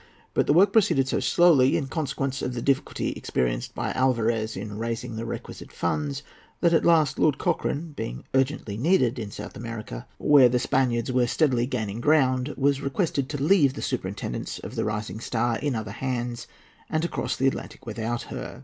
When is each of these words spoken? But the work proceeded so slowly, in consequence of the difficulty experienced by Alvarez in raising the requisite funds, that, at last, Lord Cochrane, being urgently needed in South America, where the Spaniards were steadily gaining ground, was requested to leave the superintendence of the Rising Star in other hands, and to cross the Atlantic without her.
But 0.33 0.47
the 0.47 0.53
work 0.53 0.73
proceeded 0.73 1.07
so 1.07 1.19
slowly, 1.19 1.77
in 1.77 1.85
consequence 1.85 2.41
of 2.41 2.55
the 2.55 2.61
difficulty 2.63 3.11
experienced 3.11 3.75
by 3.75 3.91
Alvarez 3.91 4.57
in 4.57 4.79
raising 4.79 5.15
the 5.15 5.27
requisite 5.27 5.71
funds, 5.71 6.23
that, 6.59 6.73
at 6.73 6.83
last, 6.83 7.19
Lord 7.19 7.37
Cochrane, 7.37 7.91
being 7.95 8.23
urgently 8.33 8.77
needed 8.77 9.19
in 9.19 9.29
South 9.29 9.55
America, 9.55 10.07
where 10.17 10.49
the 10.49 10.57
Spaniards 10.57 11.11
were 11.11 11.27
steadily 11.27 11.67
gaining 11.67 12.01
ground, 12.01 12.55
was 12.57 12.81
requested 12.81 13.29
to 13.29 13.43
leave 13.43 13.75
the 13.75 13.83
superintendence 13.83 14.57
of 14.57 14.73
the 14.73 14.85
Rising 14.85 15.19
Star 15.19 15.59
in 15.59 15.75
other 15.75 15.91
hands, 15.91 16.47
and 16.89 17.03
to 17.03 17.07
cross 17.07 17.35
the 17.35 17.47
Atlantic 17.47 17.85
without 17.85 18.23
her. 18.33 18.59